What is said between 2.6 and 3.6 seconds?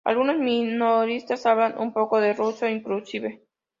inclusive.